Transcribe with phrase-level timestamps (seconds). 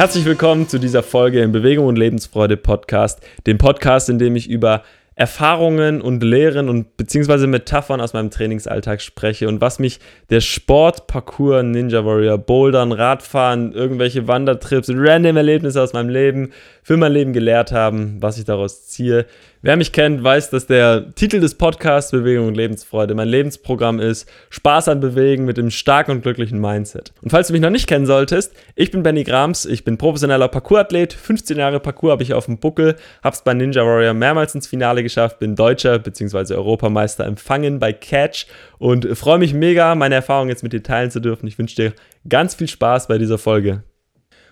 [0.00, 4.48] Herzlich willkommen zu dieser Folge im Bewegung und Lebensfreude Podcast, dem Podcast, in dem ich
[4.48, 4.82] über
[5.20, 10.00] Erfahrungen und Lehren und beziehungsweise Metaphern aus meinem Trainingsalltag spreche und was mich
[10.30, 16.52] der Sport, Parkour, Ninja Warrior, Bouldern, Radfahren, irgendwelche Wandertrips, random Erlebnisse aus meinem Leben
[16.82, 19.26] für mein Leben gelehrt haben, was ich daraus ziehe.
[19.62, 24.26] Wer mich kennt, weiß, dass der Titel des Podcasts Bewegung und Lebensfreude mein Lebensprogramm ist.
[24.48, 27.12] Spaß an Bewegen mit dem starken und glücklichen Mindset.
[27.20, 30.48] Und falls du mich noch nicht kennen solltest, ich bin Benny Grams, ich bin professioneller
[30.48, 34.66] Parkourathlet, 15 Jahre Parkour habe ich auf dem Buckel, hab's bei Ninja Warrior mehrmals ins
[34.66, 36.54] Finale geschafft, bin Deutscher bzw.
[36.54, 38.46] Europameister empfangen bei Catch
[38.78, 41.46] und freue mich mega, meine Erfahrungen jetzt mit dir teilen zu dürfen.
[41.46, 41.92] Ich wünsche dir
[42.28, 43.82] ganz viel Spaß bei dieser Folge.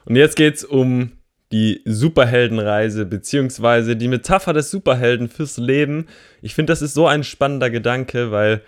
[0.05, 1.13] Und jetzt geht's um
[1.53, 6.07] die Superheldenreise beziehungsweise die Metapher des Superhelden fürs Leben.
[6.43, 8.63] Ich finde, das ist so ein spannender Gedanke, weil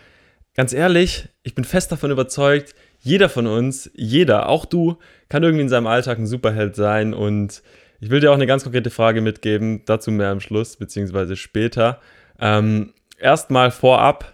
[0.55, 5.63] ganz ehrlich, ich bin fest davon überzeugt, jeder von uns, jeder, auch du, kann irgendwie
[5.63, 7.63] in seinem Alltag ein Superheld sein und
[8.01, 12.01] ich will dir auch eine ganz konkrete Frage mitgeben, dazu mehr am Schluss beziehungsweise später.
[12.39, 14.33] Ähm, Erstmal vorab,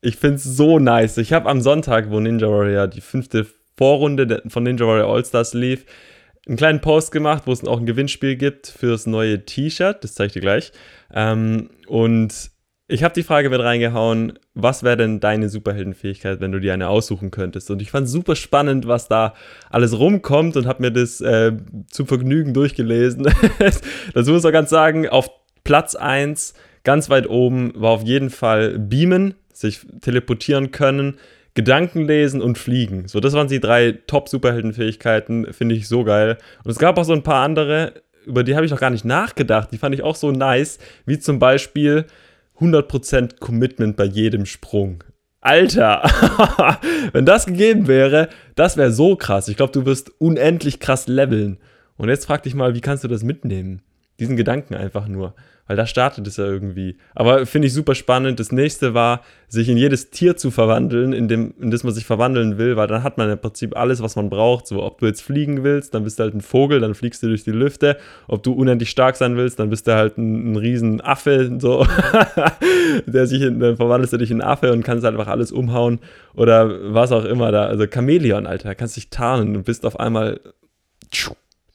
[0.00, 1.18] ich finde es so nice.
[1.18, 3.46] Ich habe am Sonntag, wo Ninja Warrior die fünfte
[3.76, 5.84] Vorrunde von Ninja Warrior All-Stars lief,
[6.46, 10.02] einen kleinen Post gemacht, wo es auch ein Gewinnspiel gibt fürs neue T-Shirt.
[10.02, 10.72] Das zeige ich dir gleich.
[11.12, 12.50] Ähm, und
[12.88, 16.88] ich habe die Frage mit reingehauen, was wäre denn deine Superheldenfähigkeit, wenn du dir eine
[16.88, 17.70] aussuchen könntest?
[17.70, 19.34] Und ich fand super spannend, was da
[19.70, 21.52] alles rumkommt und habe mir das äh,
[21.90, 23.28] zum Vergnügen durchgelesen.
[24.14, 25.30] das muss man ganz sagen, auf
[25.64, 31.16] Platz 1, ganz weit oben, war auf jeden Fall Beamen, sich teleportieren können.
[31.54, 33.08] Gedanken lesen und fliegen.
[33.08, 36.38] So, das waren die drei Top-Superheldenfähigkeiten, finde ich so geil.
[36.64, 37.92] Und es gab auch so ein paar andere,
[38.24, 39.68] über die habe ich noch gar nicht nachgedacht.
[39.70, 42.06] Die fand ich auch so nice, wie zum Beispiel
[42.62, 45.02] 100% Commitment bei jedem Sprung.
[45.40, 46.02] Alter,
[47.12, 49.48] wenn das gegeben wäre, das wäre so krass.
[49.48, 51.58] Ich glaube, du wirst unendlich krass leveln.
[51.96, 53.82] Und jetzt frag dich mal, wie kannst du das mitnehmen?
[54.22, 55.34] Diesen Gedanken einfach nur
[55.66, 56.96] weil da startet es ja irgendwie.
[57.14, 58.40] Aber finde ich super spannend.
[58.40, 62.04] Das nächste war, sich in jedes Tier zu verwandeln, in, dem, in das man sich
[62.04, 64.66] verwandeln will, weil dann hat man im Prinzip alles, was man braucht.
[64.66, 67.28] So, ob du jetzt fliegen willst, dann bist du halt ein Vogel, dann fliegst du
[67.28, 67.96] durch die Lüfte.
[68.28, 71.86] Ob du unendlich stark sein willst, dann bist du halt ein, ein riesen Affe, so.
[73.06, 76.00] Der sich in, dann verwandelst du dich in einen Affe und kannst einfach alles umhauen.
[76.34, 77.66] Oder was auch immer da.
[77.66, 80.40] Also Chamäleon, Alter, kannst dich tarnen und bist auf einmal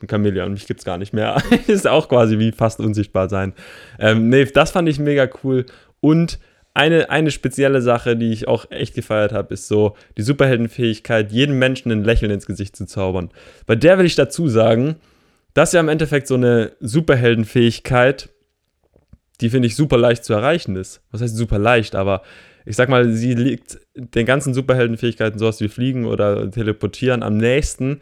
[0.02, 1.42] ein Chamäleon, mich gibt's gar nicht mehr.
[1.68, 3.54] ist auch quasi wie fast unsichtbar sein.
[4.00, 5.66] Ähm, nee, das fand ich mega cool.
[6.00, 6.40] Und
[6.74, 11.58] eine, eine spezielle Sache, die ich auch echt gefeiert habe, ist so die Superheldenfähigkeit, jedem
[11.58, 13.32] Menschen ein Lächeln ins Gesicht zu zaubern.
[13.66, 14.98] Bei der will ich dazu sagen,
[15.56, 18.30] das ist ja im Endeffekt so eine Superheldenfähigkeit,
[19.42, 21.02] die finde ich super leicht zu erreichen ist.
[21.12, 22.22] Was heißt super leicht, aber
[22.64, 28.02] ich sag mal, sie liegt den ganzen Superheldenfähigkeiten, sowas wie Fliegen oder Teleportieren, am nächsten,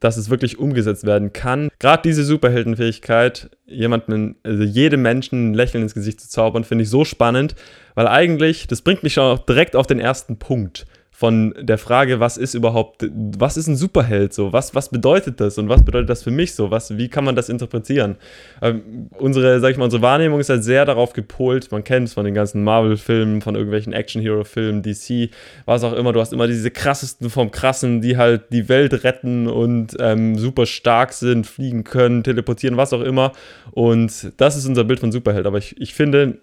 [0.00, 1.68] dass es wirklich umgesetzt werden kann.
[1.78, 6.90] Gerade diese Superheldenfähigkeit, jemanden, also jedem Menschen ein Lächeln ins Gesicht zu zaubern, finde ich
[6.90, 7.54] so spannend,
[7.94, 10.86] weil eigentlich, das bringt mich schon direkt auf den ersten Punkt
[11.20, 14.54] von der Frage, was ist überhaupt, was ist ein Superheld so?
[14.54, 16.70] Was, was bedeutet das und was bedeutet das für mich so?
[16.70, 18.16] Was, wie kann man das interpretieren?
[18.62, 22.14] Ähm, unsere, sag ich mal, unsere Wahrnehmung ist halt sehr darauf gepolt, man kennt es
[22.14, 25.28] von den ganzen Marvel-Filmen, von irgendwelchen Action-Hero-Filmen, DC,
[25.66, 26.14] was auch immer.
[26.14, 30.64] Du hast immer diese krassesten vom Krassen, die halt die Welt retten und ähm, super
[30.64, 33.32] stark sind, fliegen können, teleportieren, was auch immer.
[33.72, 35.44] Und das ist unser Bild von Superheld.
[35.44, 36.38] Aber ich, ich finde,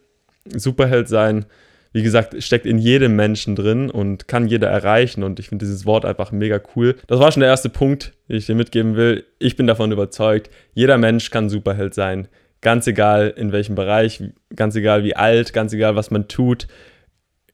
[0.56, 1.48] Superheld sein
[1.94, 5.24] wie gesagt, steckt in jedem Menschen drin und kann jeder erreichen.
[5.24, 6.96] Und ich finde dieses Wort einfach mega cool.
[7.08, 9.26] Das war schon der erste Punkt, den ich dir mitgeben will.
[9.40, 12.28] Ich bin davon überzeugt, jeder Mensch kann Superheld sein.
[12.62, 14.24] Ganz egal in welchem Bereich,
[14.56, 16.68] ganz egal wie alt, ganz egal was man tut.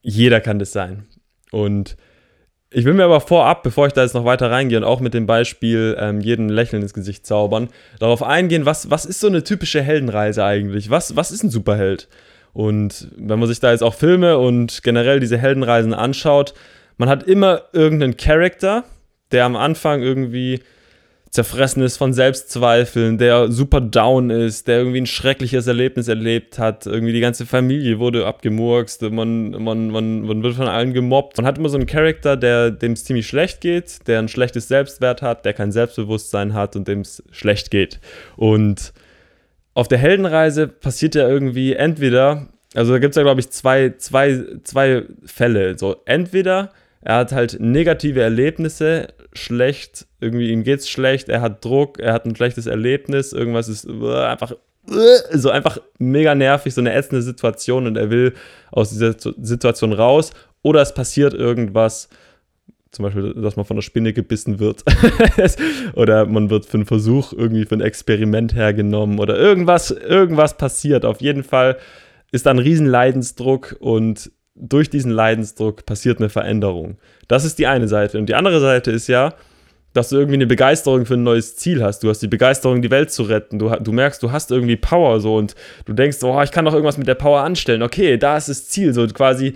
[0.01, 1.05] Jeder kann das sein.
[1.51, 1.97] Und
[2.75, 5.13] ich will mir aber vorab, bevor ich da jetzt noch weiter reingehe und auch mit
[5.13, 7.69] dem Beispiel ähm, jeden Lächeln ins Gesicht zaubern,
[7.99, 10.89] darauf eingehen, was, was ist so eine typische Heldenreise eigentlich?
[10.89, 12.07] Was, was ist ein Superheld?
[12.53, 16.53] Und wenn man sich da jetzt auch Filme und generell diese Heldenreisen anschaut,
[16.97, 18.83] man hat immer irgendeinen Charakter,
[19.31, 20.61] der am Anfang irgendwie
[21.33, 26.85] zerfressen ist von Selbstzweifeln, der super down ist, der irgendwie ein schreckliches Erlebnis erlebt hat,
[26.85, 31.37] irgendwie die ganze Familie wurde abgemurkst, man, man, man, man wird von allen gemobbt.
[31.37, 34.67] Man hat immer so einen Charakter, der dem es ziemlich schlecht geht, der ein schlechtes
[34.67, 37.99] Selbstwert hat, der kein Selbstbewusstsein hat und dem es schlecht geht.
[38.35, 38.93] Und
[39.73, 43.93] auf der Heldenreise passiert ja irgendwie entweder, also da gibt es ja, glaube ich, zwei,
[43.97, 45.77] zwei, zwei Fälle.
[45.77, 46.71] So, entweder
[47.01, 52.25] er hat halt negative Erlebnisse, schlecht, irgendwie ihm geht's schlecht, er hat Druck, er hat
[52.25, 54.53] ein schlechtes Erlebnis, irgendwas ist uh, einfach
[54.89, 54.95] uh,
[55.31, 58.33] so einfach mega nervig, so eine ätzende Situation und er will
[58.71, 60.31] aus dieser Situation raus
[60.61, 62.09] oder es passiert irgendwas,
[62.93, 64.83] zum Beispiel, dass man von der Spinne gebissen wird.
[65.95, 71.03] oder man wird für einen Versuch irgendwie für ein Experiment hergenommen oder irgendwas, irgendwas passiert.
[71.03, 71.77] Auf jeden Fall
[72.31, 76.97] ist da ein riesen Leidensdruck und durch diesen Leidensdruck passiert eine Veränderung.
[77.27, 78.19] Das ist die eine Seite.
[78.19, 79.33] Und die andere Seite ist ja,
[79.93, 82.03] dass du irgendwie eine Begeisterung für ein neues Ziel hast.
[82.03, 83.59] Du hast die Begeisterung, die Welt zu retten.
[83.59, 85.55] Du, du merkst, du hast irgendwie Power so und
[85.85, 87.83] du denkst, oh, ich kann doch irgendwas mit der Power anstellen.
[87.83, 88.93] Okay, da ist das Ziel.
[88.93, 89.53] So quasi,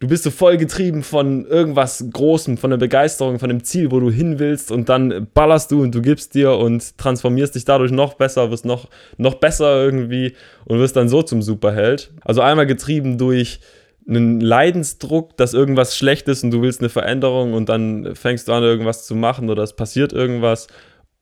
[0.00, 4.00] du bist so voll getrieben von irgendwas Großem, von der Begeisterung, von dem Ziel, wo
[4.00, 7.92] du hin willst und dann ballerst du und du gibst dir und transformierst dich dadurch
[7.92, 8.88] noch besser, wirst noch,
[9.18, 12.12] noch besser irgendwie und wirst dann so zum Superheld.
[12.22, 13.60] Also einmal getrieben durch
[14.08, 18.52] einen Leidensdruck, dass irgendwas schlecht ist und du willst eine Veränderung und dann fängst du
[18.52, 20.66] an, irgendwas zu machen oder es passiert irgendwas.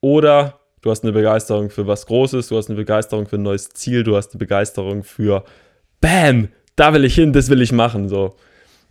[0.01, 3.71] Oder du hast eine Begeisterung für was Großes, du hast eine Begeisterung für ein neues
[3.71, 5.43] Ziel, du hast eine Begeisterung für
[6.01, 8.09] Bam, da will ich hin, das will ich machen.
[8.09, 8.37] So.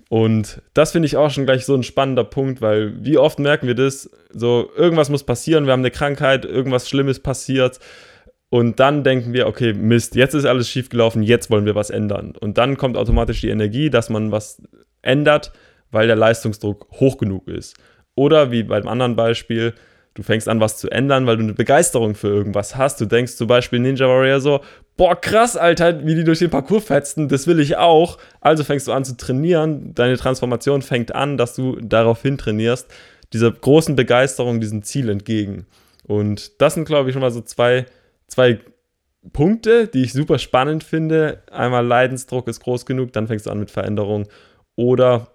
[0.10, 3.68] Und das finde ich auch schon gleich so ein spannender Punkt, weil wie oft merken
[3.68, 4.10] wir das?
[4.32, 7.80] So, irgendwas muss passieren, wir haben eine Krankheit, irgendwas Schlimmes passiert
[8.50, 12.34] und dann denken wir, okay, Mist, jetzt ist alles schiefgelaufen, jetzt wollen wir was ändern.
[12.40, 14.62] Und dann kommt automatisch die Energie, dass man was
[15.02, 15.52] ändert,
[15.92, 17.76] weil der Leistungsdruck hoch genug ist.
[18.16, 19.74] Oder wie beim anderen Beispiel,
[20.18, 23.00] du fängst an, was zu ändern, weil du eine Begeisterung für irgendwas hast.
[23.00, 24.62] Du denkst zum Beispiel Ninja Warrior so,
[24.98, 28.18] boah, krass, Alter, wie die durch den Parcours fetzen, das will ich auch.
[28.42, 32.88] Also fängst du an zu trainieren, deine Transformation fängt an, dass du daraufhin trainierst,
[33.32, 35.68] dieser großen Begeisterung, diesem Ziel entgegen.
[36.04, 37.86] Und das sind, glaube ich, schon mal so zwei
[38.28, 38.60] zwei
[39.34, 41.44] Punkte, die ich super spannend finde.
[41.52, 44.28] Einmal Leidensdruck ist groß genug, dann fängst du an mit Veränderung.
[44.76, 45.28] Oder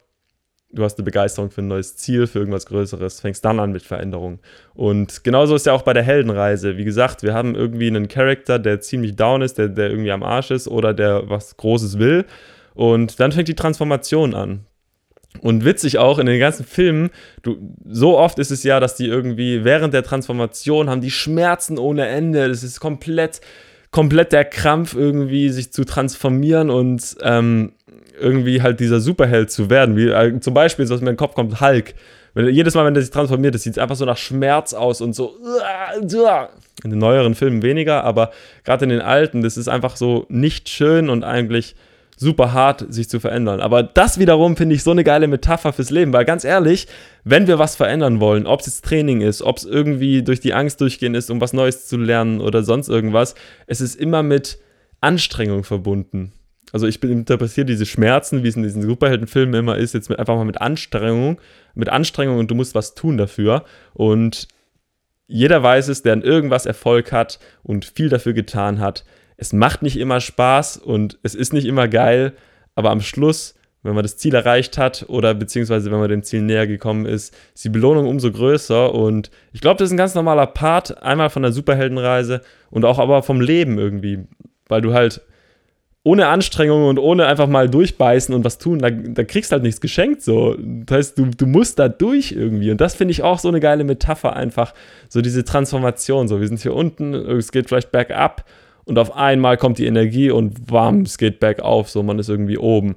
[0.72, 3.82] du hast eine Begeisterung für ein neues Ziel, für irgendwas Größeres, fängst dann an mit
[3.82, 4.40] Veränderung.
[4.74, 6.76] Und genauso ist ja auch bei der Heldenreise.
[6.76, 10.22] Wie gesagt, wir haben irgendwie einen Charakter, der ziemlich down ist, der, der irgendwie am
[10.22, 12.24] Arsch ist oder der was Großes will.
[12.74, 14.66] Und dann fängt die Transformation an.
[15.40, 17.10] Und witzig auch in den ganzen Filmen,
[17.42, 17.56] du,
[17.88, 22.06] so oft ist es ja, dass die irgendwie während der Transformation haben die Schmerzen ohne
[22.06, 22.48] Ende.
[22.48, 23.40] Das ist komplett,
[23.90, 27.72] komplett der Krampf, irgendwie sich zu transformieren und ähm,
[28.22, 29.96] irgendwie halt dieser Superheld zu werden.
[29.96, 31.94] Wie äh, zum Beispiel, was mir in den Kopf kommt, Hulk.
[32.34, 35.14] Wenn, jedes Mal, wenn der sich transformiert, das sieht einfach so nach Schmerz aus und
[35.14, 35.36] so.
[36.84, 38.32] In den neueren Filmen weniger, aber
[38.64, 41.74] gerade in den alten, das ist einfach so nicht schön und eigentlich
[42.16, 43.60] super hart, sich zu verändern.
[43.60, 46.86] Aber das wiederum finde ich so eine geile Metapher fürs Leben, weil ganz ehrlich,
[47.25, 50.54] wenn wir was verändern wollen, ob es jetzt Training ist, ob es irgendwie durch die
[50.54, 53.34] Angst durchgehen ist, um was Neues zu lernen oder sonst irgendwas,
[53.66, 54.58] es ist immer mit
[55.00, 56.32] Anstrengung verbunden.
[56.72, 60.44] Also ich interpretiere diese Schmerzen, wie es in diesen Superheldenfilmen immer ist, jetzt einfach mal
[60.44, 61.40] mit Anstrengung,
[61.74, 63.64] mit Anstrengung und du musst was tun dafür.
[63.92, 64.48] Und
[65.26, 69.04] jeder weiß es, der an irgendwas Erfolg hat und viel dafür getan hat,
[69.36, 72.32] es macht nicht immer Spaß und es ist nicht immer geil,
[72.75, 76.42] aber am Schluss, wenn man das Ziel erreicht hat oder beziehungsweise wenn man dem Ziel
[76.42, 80.14] näher gekommen ist, ist die Belohnung umso größer und ich glaube, das ist ein ganz
[80.14, 84.20] normaler Part, einmal von der Superheldenreise und auch aber vom Leben irgendwie,
[84.68, 85.22] weil du halt
[86.04, 89.81] ohne Anstrengung und ohne einfach mal durchbeißen und was tun, da, da kriegst halt nichts
[89.81, 90.56] geschenkt so.
[90.58, 92.72] Das heißt, du, du musst da durch irgendwie.
[92.72, 94.75] Und das finde ich auch so eine geile Metapher einfach.
[95.08, 96.26] So diese Transformation.
[96.26, 98.44] So, wir sind hier unten, es geht vielleicht bergab
[98.84, 102.59] und auf einmal kommt die Energie und wam, es geht bergauf, so man ist irgendwie
[102.59, 102.97] oben.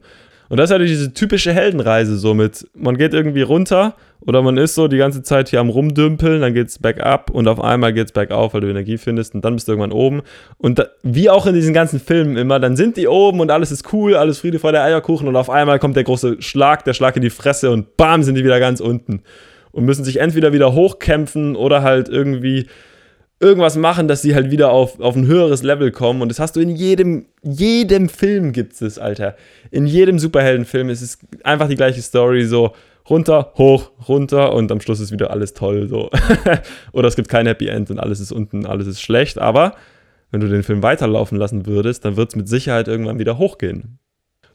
[0.56, 4.56] Und das ist ja diese typische Heldenreise, so mit, man geht irgendwie runter oder man
[4.56, 7.92] ist so die ganze Zeit hier am Rumdümpeln, dann geht es bergab und auf einmal
[7.92, 10.22] geht es bergauf, weil du Energie findest und dann bist du irgendwann oben.
[10.58, 13.70] Und da, wie auch in diesen ganzen Filmen immer, dann sind die oben und alles
[13.70, 16.94] ist cool, alles Friede vor der Eierkuchen und auf einmal kommt der große Schlag, der
[16.94, 19.24] Schlag in die Fresse und bam, sind die wieder ganz unten.
[19.74, 22.68] Und müssen sich entweder wieder hochkämpfen oder halt irgendwie
[23.40, 26.22] irgendwas machen, dass sie halt wieder auf, auf ein höheres Level kommen.
[26.22, 29.36] Und das hast du in jedem, jedem Film gibt es, Alter.
[29.72, 32.74] In jedem Superheldenfilm ist es einfach die gleiche Story, so
[33.10, 36.10] runter, hoch, runter und am Schluss ist wieder alles toll, so.
[36.92, 39.38] Oder es gibt kein Happy End und alles ist unten, alles ist schlecht.
[39.38, 39.76] Aber
[40.32, 44.00] wenn du den Film weiterlaufen lassen würdest, dann wird es mit Sicherheit irgendwann wieder hochgehen.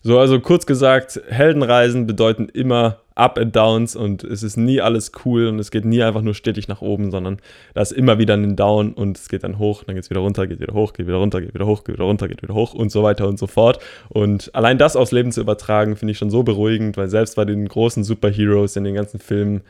[0.02, 5.12] So, also kurz gesagt, Heldenreisen bedeuten immer Up and Downs und es ist nie alles
[5.26, 7.38] cool und es geht nie einfach nur stetig nach oben, sondern
[7.74, 10.20] da ist immer wieder ein Down und es geht dann hoch, dann geht es wieder
[10.20, 12.54] runter, geht wieder hoch, geht wieder runter, geht wieder hoch, geht wieder runter, geht wieder
[12.54, 13.78] hoch und so weiter und so fort.
[14.08, 17.44] Und allein das aufs Leben zu übertragen, finde ich schon so beruhigend, weil selbst bei
[17.44, 19.60] den großen Superheroes in den ganzen Filmen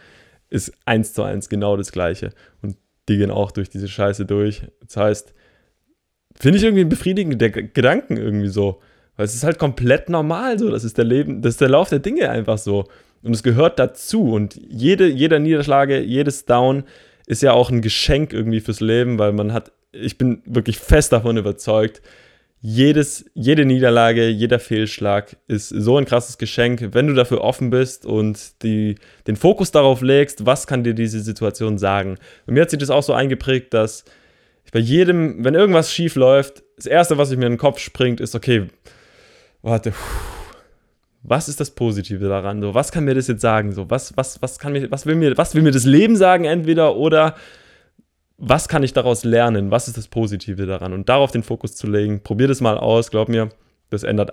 [0.49, 2.31] ist eins zu eins genau das Gleiche.
[2.63, 2.77] Und
[3.09, 4.63] die gehen auch durch diese Scheiße durch.
[4.87, 5.35] Das heißt,
[6.39, 8.81] finde ich irgendwie ein befriedigender Gedanken irgendwie so.
[9.25, 10.71] Es ist halt komplett normal so.
[10.71, 12.87] Das ist der Leben, das ist der Lauf der Dinge einfach so.
[13.23, 14.33] Und es gehört dazu.
[14.33, 16.85] Und jede, jeder Niederschlage, jedes Down
[17.27, 21.13] ist ja auch ein Geschenk irgendwie fürs Leben, weil man hat, ich bin wirklich fest
[21.13, 22.03] davon überzeugt,
[22.63, 28.05] jedes, jede Niederlage, jeder Fehlschlag ist so ein krasses Geschenk, wenn du dafür offen bist
[28.05, 28.97] und die,
[29.27, 32.19] den Fokus darauf legst, was kann dir diese Situation sagen.
[32.47, 34.05] Bei mir hat sich das auch so eingeprägt, dass
[34.67, 37.79] ich bei jedem, wenn irgendwas schief läuft, das Erste, was ich mir in den Kopf
[37.79, 38.67] springt, ist, okay,
[39.63, 39.93] warte,
[41.23, 42.63] was ist das Positive daran?
[42.63, 43.73] So, was kann mir das jetzt sagen?
[43.73, 46.45] So, was, was, was, kann mir, was, will mir, was will mir das Leben sagen,
[46.45, 47.35] entweder oder
[48.39, 49.71] was kann ich daraus lernen?
[49.71, 50.95] Was ist das Positive daran?
[50.95, 53.51] Und darauf den Fokus zu legen, probier das mal aus, glaub mir,
[53.91, 54.33] das ändert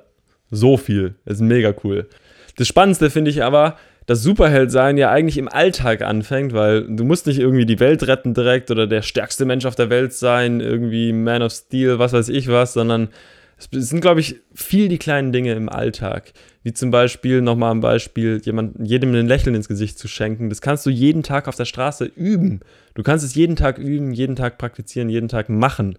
[0.49, 1.15] so viel.
[1.25, 2.07] Das ist mega cool.
[2.55, 7.27] Das Spannendste finde ich aber, dass Superheld-Sein ja eigentlich im Alltag anfängt, weil du musst
[7.27, 11.11] nicht irgendwie die Welt retten direkt oder der stärkste Mensch auf der Welt sein, irgendwie
[11.11, 13.09] Man of Steel, was weiß ich was, sondern
[13.57, 16.33] es sind, glaube ich, viel die kleinen Dinge im Alltag.
[16.63, 20.49] Wie zum Beispiel, nochmal ein Beispiel, jemand, jedem ein Lächeln ins Gesicht zu schenken.
[20.49, 22.59] Das kannst du jeden Tag auf der Straße üben.
[22.93, 25.97] Du kannst es jeden Tag üben, jeden Tag praktizieren, jeden Tag machen.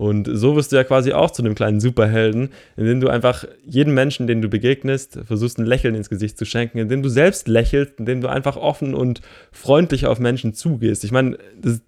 [0.00, 3.92] Und so wirst du ja quasi auch zu einem kleinen Superhelden, indem du einfach jedem
[3.92, 7.98] Menschen, den du begegnest, versuchst ein Lächeln ins Gesicht zu schenken, indem du selbst lächelst,
[7.98, 9.20] indem du einfach offen und
[9.52, 11.04] freundlich auf Menschen zugehst.
[11.04, 11.82] Ich meine, das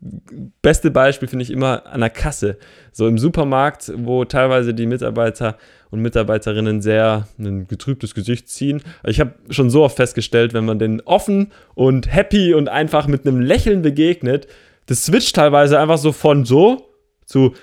[0.60, 2.58] beste Beispiel finde ich immer an der Kasse.
[2.92, 5.56] So im Supermarkt, wo teilweise die Mitarbeiter
[5.90, 8.82] und Mitarbeiterinnen sehr ein getrübtes Gesicht ziehen.
[9.06, 13.26] Ich habe schon so oft festgestellt, wenn man den offen und happy und einfach mit
[13.26, 14.48] einem Lächeln begegnet,
[14.84, 16.90] das switcht teilweise einfach so von so
[17.24, 17.54] zu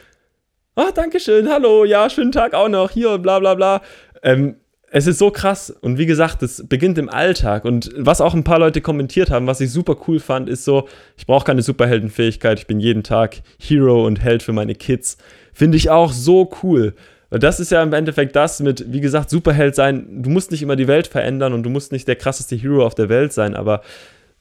[0.80, 3.82] oh, danke schön, hallo, ja, schönen Tag auch noch, hier und bla bla bla.
[4.24, 4.56] Ähm,
[4.92, 8.46] es ist so krass und wie gesagt, es beginnt im Alltag und was auch ein
[8.46, 12.60] paar Leute kommentiert haben, was ich super cool fand, ist so, ich brauche keine Superheldenfähigkeit,
[12.60, 15.18] ich bin jeden Tag Hero und Held für meine Kids.
[15.54, 16.96] Finde ich auch so cool.
[17.30, 20.24] Das ist ja im Endeffekt das mit, wie gesagt, Superheld sein.
[20.24, 22.96] Du musst nicht immer die Welt verändern und du musst nicht der krasseste Hero auf
[22.96, 23.82] der Welt sein, aber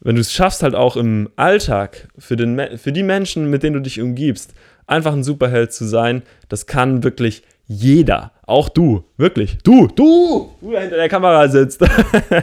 [0.00, 3.74] wenn du es schaffst, halt auch im Alltag für, den, für die Menschen, mit denen
[3.74, 4.54] du dich umgibst,
[4.88, 8.32] einfach ein Superheld zu sein, das kann wirklich jeder.
[8.46, 9.58] Auch du, wirklich.
[9.62, 11.84] Du, du, du der hinter der Kamera sitzt.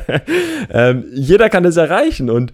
[0.70, 2.30] ähm, jeder kann das erreichen.
[2.30, 2.52] Und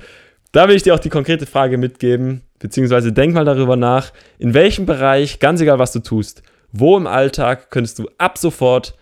[0.53, 4.53] da will ich dir auch die konkrete Frage mitgeben, beziehungsweise denk mal darüber nach, in
[4.53, 8.95] welchem Bereich, ganz egal was du tust, wo im Alltag könntest du ab sofort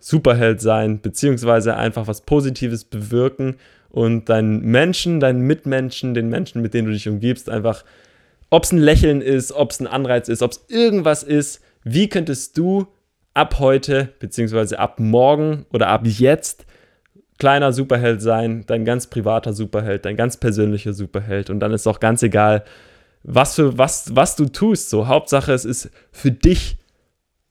[0.00, 3.56] Superheld sein, beziehungsweise einfach was Positives bewirken
[3.88, 7.84] und deinen Menschen, deinen Mitmenschen, den Menschen, mit denen du dich umgibst, einfach
[8.52, 12.10] ob es ein Lächeln ist, ob es ein Anreiz ist, ob es irgendwas ist, wie
[12.10, 12.86] könntest du
[13.32, 16.66] ab heute, beziehungsweise ab morgen oder ab jetzt
[17.38, 21.48] kleiner Superheld sein, dein ganz privater Superheld, dein ganz persönlicher Superheld.
[21.48, 22.62] Und dann ist auch ganz egal,
[23.22, 24.90] was, für, was, was du tust.
[24.90, 26.76] So, Hauptsache, es ist für dich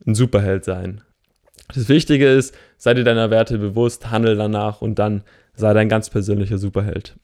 [0.05, 1.01] ein Superheld sein.
[1.73, 5.23] Das Wichtige ist, sei dir deiner Werte bewusst, handel danach und dann
[5.55, 7.15] sei dein ganz persönlicher Superheld.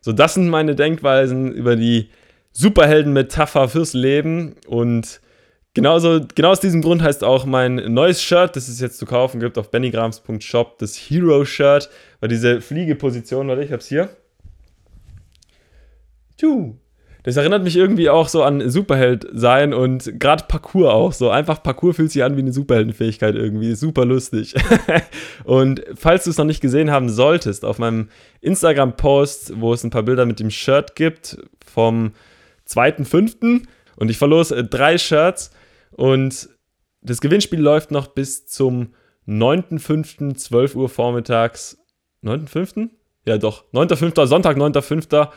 [0.00, 2.10] So, das sind meine Denkweisen über die
[2.52, 4.56] Superhelden-Metapher fürs Leben.
[4.66, 5.20] Und
[5.74, 9.40] genauso, genau aus diesem Grund heißt auch mein neues Shirt, das es jetzt zu kaufen
[9.40, 11.90] gibt auf bennygrams.shop, das Hero-Shirt,
[12.20, 14.10] weil diese Fliegeposition, warte, ich hab's hier.
[16.36, 16.74] Tschu.
[17.22, 21.12] Das erinnert mich irgendwie auch so an Superheld sein und gerade Parkour auch.
[21.12, 23.74] So einfach Parkour fühlt sich an wie eine Superheldenfähigkeit irgendwie.
[23.74, 24.54] Super lustig.
[25.44, 28.08] und falls du es noch nicht gesehen haben solltest, auf meinem
[28.40, 32.12] Instagram-Post, wo es ein paar Bilder mit dem Shirt gibt, vom
[32.70, 33.66] 2.5.
[33.96, 35.50] und ich verlose äh, drei Shirts
[35.90, 36.48] und
[37.02, 38.94] das Gewinnspiel läuft noch bis zum
[39.26, 40.36] 9.5.
[40.36, 41.78] 12 Uhr vormittags.
[42.22, 42.90] 9.5.?
[43.24, 43.64] Ja, doch.
[43.72, 44.26] 9.5.
[44.26, 45.30] Sonntag, 9.5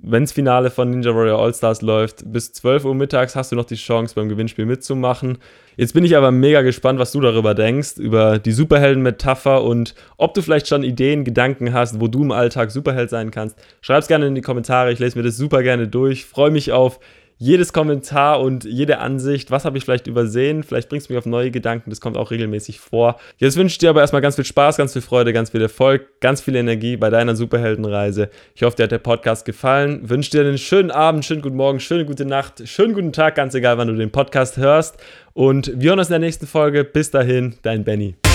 [0.00, 3.64] wenn das Finale von Ninja Warrior All-Stars läuft, bis 12 Uhr mittags hast du noch
[3.64, 5.38] die Chance, beim Gewinnspiel mitzumachen.
[5.76, 10.34] Jetzt bin ich aber mega gespannt, was du darüber denkst, über die Superhelden-Metapher und ob
[10.34, 13.58] du vielleicht schon Ideen, Gedanken hast, wo du im Alltag Superheld sein kannst.
[13.80, 16.24] Schreib es gerne in die Kommentare, ich lese mir das super gerne durch.
[16.24, 17.00] Freue mich auf
[17.38, 21.26] jedes Kommentar und jede Ansicht, was habe ich vielleicht übersehen, vielleicht bringst du mich auf
[21.26, 23.18] neue Gedanken, das kommt auch regelmäßig vor.
[23.38, 26.20] Jetzt wünsche ich dir aber erstmal ganz viel Spaß, ganz viel Freude, ganz viel Erfolg,
[26.20, 28.28] ganz viel Energie bei deiner Superheldenreise.
[28.54, 30.08] Ich hoffe, dir hat der Podcast gefallen.
[30.08, 33.54] Wünsche dir einen schönen Abend, schönen guten Morgen, schöne gute Nacht, schönen guten Tag, ganz
[33.54, 34.96] egal, wann du den Podcast hörst.
[35.32, 36.82] Und wir hören uns in der nächsten Folge.
[36.82, 38.27] Bis dahin, dein Benny.